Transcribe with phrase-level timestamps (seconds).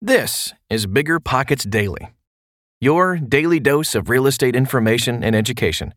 [0.00, 2.10] This is Bigger Pockets Daily,
[2.80, 5.92] your daily dose of real estate information and education.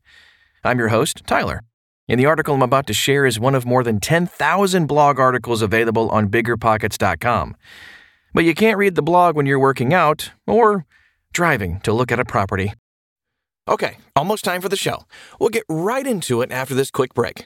[0.63, 1.61] I'm your host, Tyler,
[2.09, 5.61] and the article I'm about to share is one of more than 10,000 blog articles
[5.61, 7.55] available on biggerpockets.com.
[8.33, 10.87] But you can't read the blog when you're working out or
[11.31, 12.73] driving to look at a property.
[13.67, 15.05] Okay, almost time for the show.
[15.39, 17.45] We'll get right into it after this quick break.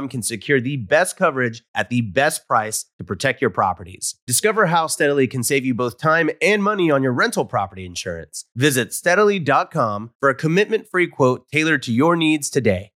[0.07, 4.15] can secure the best coverage at the best price to protect your properties.
[4.27, 8.45] Discover how Steadily can save you both time and money on your rental property insurance.
[8.55, 12.91] Visit steadily.com for a commitment free quote tailored to your needs today.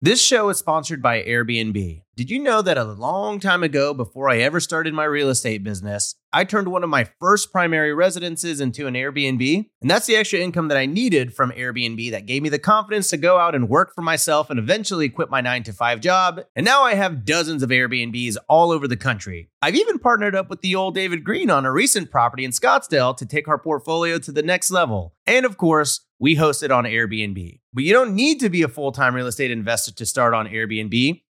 [0.00, 2.02] This show is sponsored by Airbnb.
[2.14, 5.64] Did you know that a long time ago, before I ever started my real estate
[5.64, 9.70] business, I turned one of my first primary residences into an Airbnb?
[9.80, 13.08] And that's the extra income that I needed from Airbnb that gave me the confidence
[13.10, 16.42] to go out and work for myself and eventually quit my nine to five job.
[16.54, 19.48] And now I have dozens of Airbnbs all over the country.
[19.62, 23.16] I've even partnered up with the old David Greene on a recent property in Scottsdale
[23.16, 25.14] to take our portfolio to the next level.
[25.26, 27.60] And of course, we host it on Airbnb.
[27.72, 30.46] But you don't need to be a full time real estate investor to start on
[30.46, 31.22] Airbnb.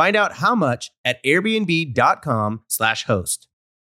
[0.00, 3.48] Find out how much at airbnb.com/slash host.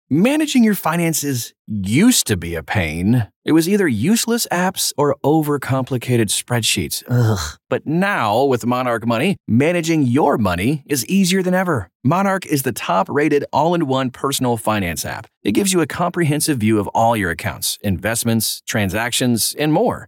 [0.09, 3.27] Managing your finances used to be a pain.
[3.43, 7.03] It was either useless apps or overcomplicated spreadsheets.
[7.09, 7.57] Ugh.
[7.69, 11.89] But now, with Monarch Money, managing your money is easier than ever.
[12.05, 15.27] Monarch is the top rated all in one personal finance app.
[15.43, 20.07] It gives you a comprehensive view of all your accounts, investments, transactions, and more.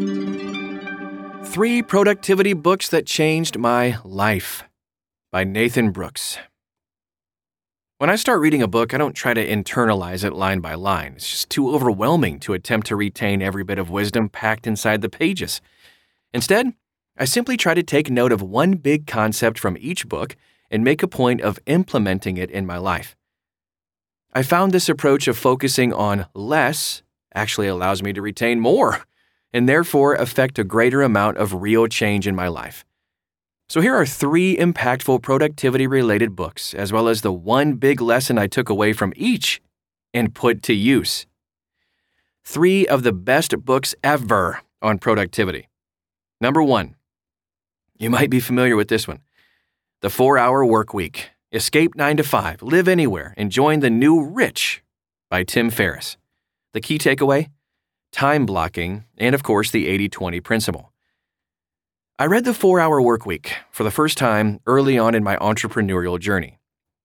[1.51, 4.63] Three Productivity Books That Changed My Life
[5.33, 6.37] by Nathan Brooks.
[7.97, 11.15] When I start reading a book, I don't try to internalize it line by line.
[11.17, 15.09] It's just too overwhelming to attempt to retain every bit of wisdom packed inside the
[15.09, 15.59] pages.
[16.33, 16.71] Instead,
[17.17, 20.37] I simply try to take note of one big concept from each book
[20.69, 23.13] and make a point of implementing it in my life.
[24.31, 27.03] I found this approach of focusing on less
[27.35, 29.03] actually allows me to retain more
[29.53, 32.85] and therefore affect a greater amount of real change in my life.
[33.69, 38.37] So, here are three impactful productivity related books, as well as the one big lesson
[38.37, 39.61] I took away from each
[40.13, 41.25] and put to use.
[42.43, 45.69] Three of the best books ever on productivity.
[46.41, 46.95] Number one,
[47.97, 49.21] you might be familiar with this one
[50.01, 54.23] The Four Hour Work Week Escape 9 to 5, Live Anywhere, and Join the New
[54.23, 54.81] Rich
[55.29, 56.15] by Tim Ferriss.
[56.73, 57.49] The key takeaway
[58.11, 60.91] time blocking, and of course, the 80 20 principle.
[62.19, 66.19] I read The Four Hour Workweek for the first time early on in my entrepreneurial
[66.19, 66.59] journey.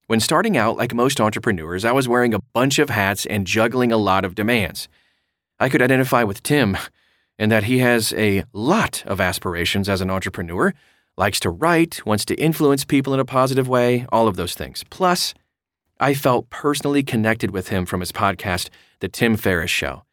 [0.09, 3.91] When starting out, like most entrepreneurs, I was wearing a bunch of hats and juggling
[3.91, 4.89] a lot of demands.
[5.59, 6.77] I could identify with Tim
[7.39, 10.75] in that he has a lot of aspirations as an entrepreneur,
[11.17, 14.85] likes to write, wants to influence people in a positive way, all of those things.
[14.91, 15.35] Plus,
[15.99, 18.69] I felt personally connected with him from his podcast,
[19.01, 20.06] The Tim Ferriss Show.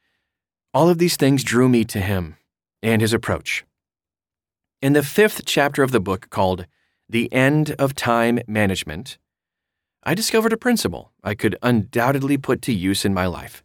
[0.73, 2.37] All of these things drew me to him
[2.81, 3.63] and his approach.
[4.81, 6.65] In the fifth chapter of the book called
[7.07, 9.19] The End of Time Management,
[10.03, 13.63] I discovered a principle I could undoubtedly put to use in my life.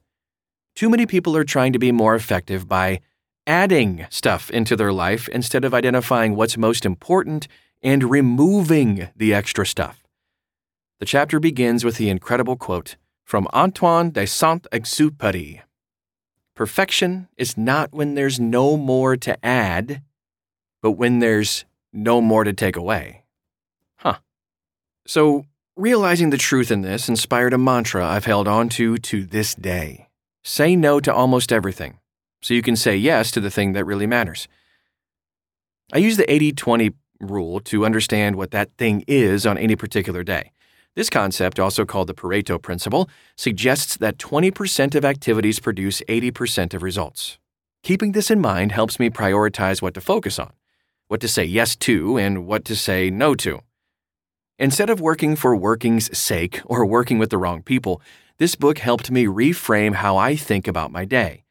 [0.76, 3.00] Too many people are trying to be more effective by
[3.46, 7.48] adding stuff into their life instead of identifying what's most important
[7.82, 10.04] and removing the extra stuff.
[11.00, 15.62] The chapter begins with the incredible quote from Antoine de Saint Exupéry
[16.58, 20.02] Perfection is not when there's no more to add,
[20.82, 23.22] but when there's no more to take away.
[23.98, 24.18] Huh.
[25.06, 25.44] So,
[25.76, 30.08] realizing the truth in this inspired a mantra I've held on to to this day
[30.42, 32.00] say no to almost everything
[32.42, 34.48] so you can say yes to the thing that really matters.
[35.92, 36.90] I use the 80 20
[37.20, 40.50] rule to understand what that thing is on any particular day.
[40.98, 46.82] This concept, also called the Pareto principle, suggests that 20% of activities produce 80% of
[46.82, 47.38] results.
[47.84, 50.50] Keeping this in mind helps me prioritize what to focus on,
[51.06, 53.60] what to say yes to, and what to say no to.
[54.58, 58.02] Instead of working for working's sake or working with the wrong people,
[58.38, 61.44] this book helped me reframe how I think about my day.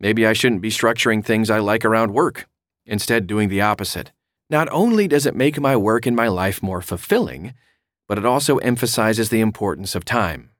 [0.00, 2.48] Maybe I shouldn't be structuring things I like around work,
[2.86, 4.12] instead, doing the opposite.
[4.48, 7.52] Not only does it make my work and my life more fulfilling,
[8.08, 10.50] but it also emphasizes the importance of time.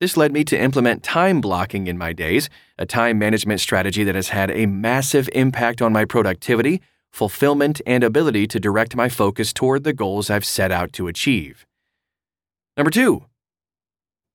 [0.00, 4.16] This led me to implement time blocking in my days, a time management strategy that
[4.16, 6.82] has had a massive impact on my productivity,
[7.12, 11.64] fulfillment, and ability to direct my focus toward the goals I've set out to achieve.
[12.76, 13.24] Number two,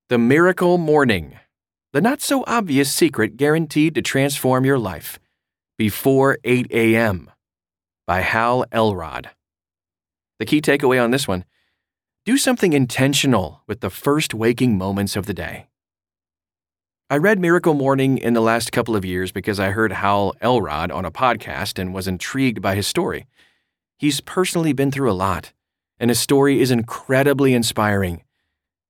[0.10, 1.38] the miracle morning
[1.94, 5.20] the not so obvious secret guaranteed to transform your life.
[5.78, 7.32] Before 8 a.m.
[8.06, 9.32] by Hal Elrod.
[10.38, 11.46] The key takeaway on this one
[12.28, 15.68] do something intentional with the first waking moments of the day.
[17.10, 20.92] I read Miracle Morning in the last couple of years because I heard Hal Elrod
[20.92, 23.28] on a podcast and was intrigued by his story.
[23.98, 25.54] He's personally been through a lot,
[26.02, 28.26] and his story is incredibly inspiring.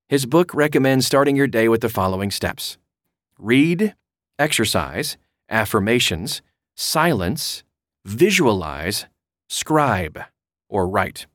[0.10, 2.80] His book recommends starting your day with the following steps
[3.38, 3.94] read,
[4.40, 5.16] exercise,
[5.48, 6.42] affirmations,
[6.76, 7.64] silence,
[8.04, 9.06] visualize,
[9.48, 10.24] scribe,
[10.70, 11.28] or write.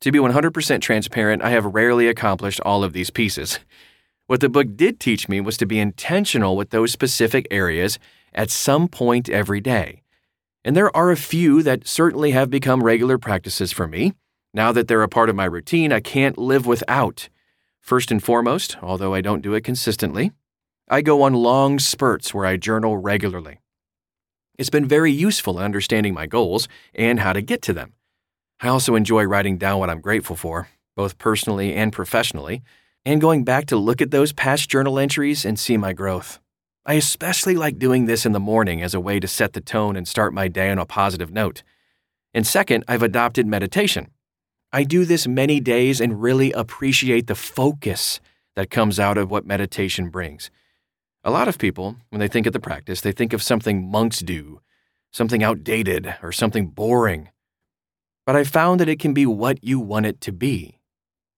[0.00, 3.58] To be 100% transparent, I have rarely accomplished all of these pieces.
[4.26, 7.98] What the book did teach me was to be intentional with those specific areas
[8.34, 10.02] at some point every day.
[10.64, 14.14] And there are a few that certainly have become regular practices for me.
[14.54, 17.28] Now that they're a part of my routine, I can't live without.
[17.80, 20.32] First and foremost, although I don't do it consistently,
[20.88, 23.60] I go on long spurts where I journal regularly.
[24.58, 27.92] It's been very useful in understanding my goals and how to get to them.
[28.64, 32.62] I also enjoy writing down what I'm grateful for, both personally and professionally,
[33.04, 36.40] and going back to look at those past journal entries and see my growth.
[36.86, 39.96] I especially like doing this in the morning as a way to set the tone
[39.96, 41.62] and start my day on a positive note.
[42.32, 44.08] And second, I've adopted meditation.
[44.72, 48.18] I do this many days and really appreciate the focus
[48.56, 50.50] that comes out of what meditation brings.
[51.22, 54.20] A lot of people, when they think of the practice, they think of something monks
[54.20, 54.62] do,
[55.12, 57.28] something outdated or something boring.
[58.26, 60.78] But I found that it can be what you want it to be.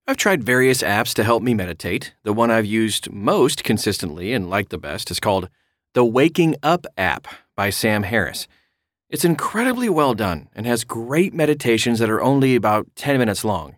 [0.07, 2.13] I've tried various apps to help me meditate.
[2.23, 5.49] The one I've used most consistently and like the best is called
[5.93, 7.27] the Waking Up app
[7.57, 8.47] by Sam Harris.
[9.09, 13.75] It's incredibly well done and has great meditations that are only about 10 minutes long.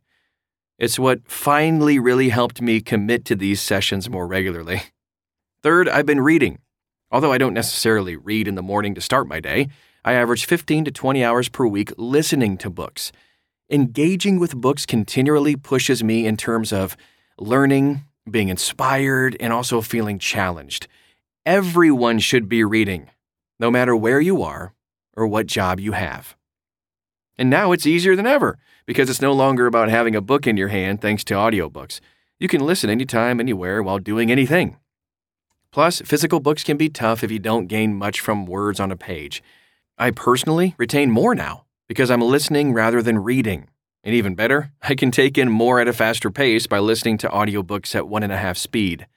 [0.78, 4.84] It's what finally really helped me commit to these sessions more regularly.
[5.62, 6.60] Third, I've been reading.
[7.12, 9.68] Although I don't necessarily read in the morning to start my day,
[10.04, 13.12] I average 15 to 20 hours per week listening to books.
[13.70, 16.96] Engaging with books continually pushes me in terms of
[17.38, 20.88] learning, being inspired, and also feeling challenged.
[21.46, 23.10] Everyone should be reading,
[23.60, 24.74] no matter where you are
[25.16, 26.36] or what job you have.
[27.38, 30.58] And now it's easier than ever because it's no longer about having a book in
[30.58, 32.00] your hand thanks to audiobooks.
[32.40, 34.78] You can listen anytime, anywhere while doing anything.
[35.72, 38.98] Plus, physical books can be tough if you don't gain much from words on a
[38.98, 39.44] page.
[40.02, 43.68] I personally retain more now because I'm listening rather than reading.
[44.02, 47.28] And even better, I can take in more at a faster pace by listening to
[47.28, 49.08] audiobooks at one and a half speed.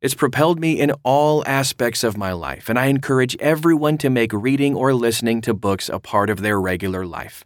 [0.00, 4.32] It's propelled me in all aspects of my life, and I encourage everyone to make
[4.32, 7.44] reading or listening to books a part of their regular life.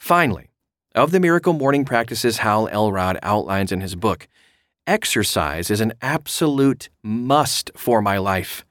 [0.00, 0.48] Finally,
[0.94, 4.26] of the miracle morning practices Hal Elrod outlines in his book,
[4.86, 8.64] exercise is an absolute must for my life.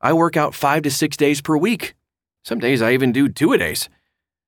[0.00, 1.96] I work out five to six days per week.
[2.48, 3.90] Some days I even do two a days.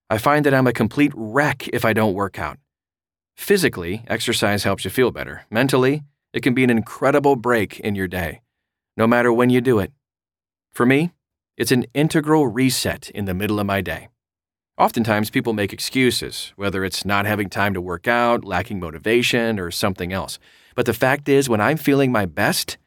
[0.08, 2.56] I find that I'm a complete wreck if I don't work out.
[3.36, 5.44] Physically, exercise helps you feel better.
[5.50, 8.40] Mentally, it can be an incredible break in your day,
[8.96, 9.92] no matter when you do it.
[10.72, 11.12] For me,
[11.58, 14.08] it's an integral reset in the middle of my day.
[14.78, 19.70] Oftentimes, people make excuses, whether it's not having time to work out, lacking motivation, or
[19.70, 20.38] something else.
[20.74, 22.78] But the fact is, when I'm feeling my best,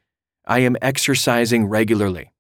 [0.48, 2.33] I am exercising regularly.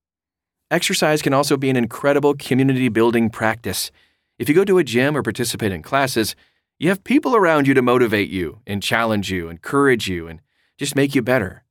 [0.73, 3.91] Exercise can also be an incredible community building practice.
[4.39, 6.35] If you go to a gym or participate in classes,
[6.79, 10.41] you have people around you to motivate you and challenge you, encourage you, and
[10.79, 11.63] just make you better.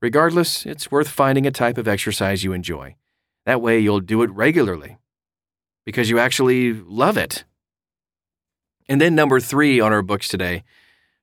[0.00, 2.96] Regardless, it's worth finding a type of exercise you enjoy.
[3.44, 4.96] That way, you'll do it regularly
[5.84, 7.44] because you actually love it.
[8.88, 10.64] And then, number three on our books today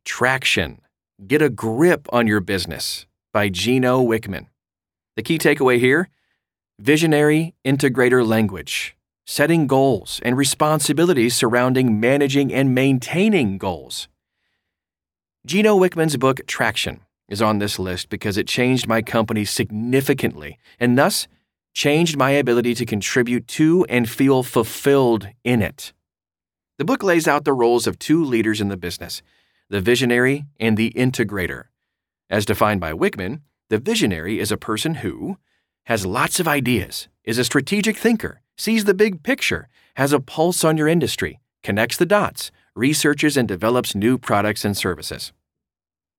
[0.06, 0.82] Traction
[1.26, 4.50] Get a Grip on Your Business by Gino Wickman.
[5.16, 6.10] The key takeaway here
[6.80, 14.08] visionary integrator language, setting goals and responsibilities surrounding managing and maintaining goals.
[15.46, 20.98] Gino Wickman's book, Traction, is on this list because it changed my company significantly and
[20.98, 21.28] thus
[21.74, 25.94] changed my ability to contribute to and feel fulfilled in it.
[26.78, 29.22] The book lays out the roles of two leaders in the business
[29.70, 31.66] the visionary and the integrator.
[32.30, 35.38] As defined by Wickman, the visionary is a person who
[35.88, 40.66] has lots of ideas, is a strategic thinker, sees the big picture, has a pulse
[40.66, 45.32] on your industry, connects the dots, researches and develops new products and services.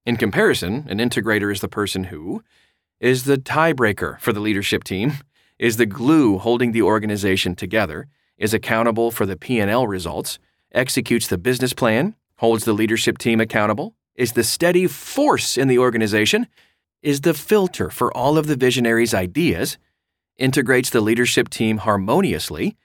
[0.06, 2.42] In comparison, an integrator is the person who
[2.98, 5.18] is the tiebreaker for the leadership team,
[5.58, 8.08] is the glue holding the organization together,
[8.38, 10.38] is accountable for the P&L results,
[10.72, 15.78] executes the business plan, holds the leadership team accountable, is the steady force in the
[15.78, 16.46] organization,
[17.02, 19.78] is the filter for all of the visionary's ideas,
[20.36, 22.76] integrates the leadership team harmoniously,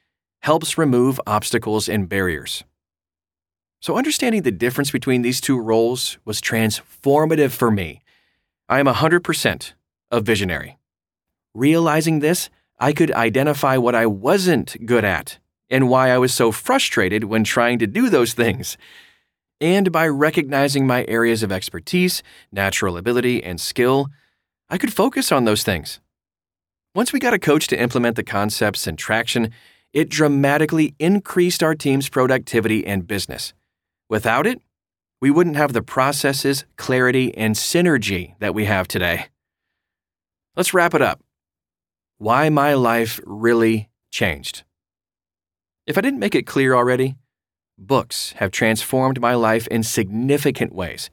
[0.42, 2.64] helps remove obstacles and barriers.
[3.80, 8.02] So, understanding the difference between these two roles was transformative for me.
[8.70, 9.74] I am 100%
[10.12, 10.78] a visionary.
[11.54, 15.40] Realizing this, I could identify what I wasn't good at
[15.70, 18.78] and why I was so frustrated when trying to do those things.
[19.64, 24.08] And by recognizing my areas of expertise, natural ability, and skill,
[24.70, 26.02] I could focus on those things.
[26.94, 29.52] Once we got a coach to implement the concepts and traction,
[29.94, 33.54] it dramatically increased our team's productivity and business.
[34.10, 34.62] Without it,
[35.22, 39.28] we wouldn't have the processes, clarity, and synergy that we have today.
[40.58, 41.22] Let's wrap it up.
[42.18, 44.66] Why my life really changed.
[45.88, 47.16] If I didn't make it clear already,
[47.78, 51.10] books have transformed my life in significant ways.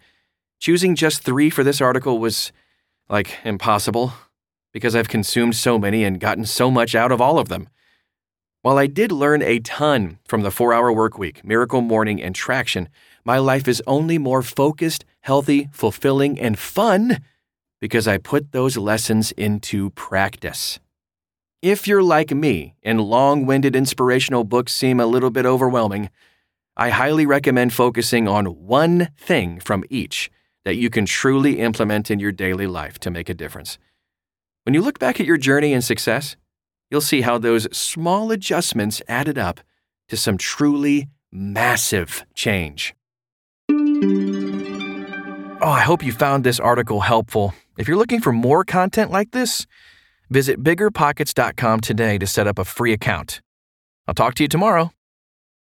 [0.59, 2.53] Choosing just three for this article was,
[3.09, 4.13] like, impossible,
[4.73, 7.69] because I've consumed so many and gotten so much out of all of them.
[8.63, 12.89] While I did learn a ton from the 4 Hour Workweek, Miracle Morning, and Traction,
[13.25, 17.23] my life is only more focused, healthy, fulfilling, and fun
[17.81, 20.79] because I put those lessons into practice.
[21.63, 26.11] If you're like me and long winded inspirational books seem a little bit overwhelming,
[26.81, 30.31] I highly recommend focusing on one thing from each
[30.65, 33.79] that you can truly implement in your daily life to make a difference.
[34.65, 36.37] When you look back at your journey and success,
[36.91, 39.61] you'll see how those small adjustments added up
[40.09, 42.95] to some truly massive change.
[45.61, 47.53] Oh, I hope you found this article helpful.
[47.77, 49.67] If you're looking for more content like this,
[50.31, 53.43] visit biggerpockets.com today to set up a free account.
[54.09, 54.93] I'll talk to you tomorrow.